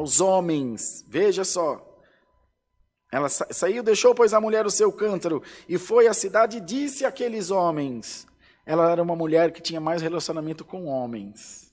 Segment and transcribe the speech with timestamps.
[0.00, 1.04] os homens.
[1.08, 1.86] Veja só.
[3.12, 7.04] Ela saiu, deixou, pois, a mulher o seu cântaro, e foi à cidade e disse
[7.04, 8.26] àqueles homens.
[8.64, 11.72] Ela era uma mulher que tinha mais relacionamento com homens.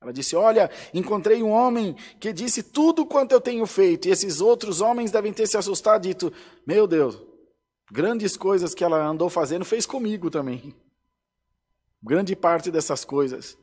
[0.00, 4.40] Ela disse: Olha, encontrei um homem que disse tudo quanto eu tenho feito, e esses
[4.40, 6.32] outros homens devem ter se assustado dito:
[6.66, 7.20] Meu Deus,
[7.90, 10.74] grandes coisas que ela andou fazendo, fez comigo também.
[12.02, 13.58] Grande parte dessas coisas.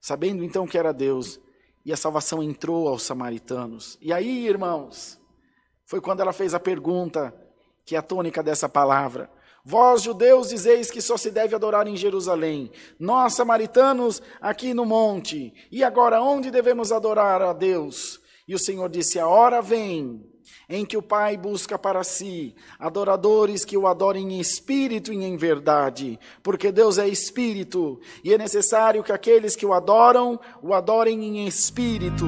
[0.00, 1.40] Sabendo então que era Deus,
[1.84, 3.98] e a salvação entrou aos samaritanos.
[4.00, 5.18] E aí, irmãos,
[5.84, 7.34] foi quando ela fez a pergunta,
[7.84, 9.30] que é a tônica dessa palavra.
[9.64, 12.70] Vós, judeus, dizeis que só se deve adorar em Jerusalém.
[12.98, 15.52] Nós, samaritanos, aqui no monte.
[15.70, 18.19] E agora, onde devemos adorar a Deus?
[18.50, 20.20] E o Senhor disse: A hora vem
[20.68, 25.36] em que o Pai busca para si adoradores que o adorem em espírito e em
[25.36, 31.24] verdade, porque Deus é espírito, e é necessário que aqueles que o adoram o adorem
[31.24, 32.26] em espírito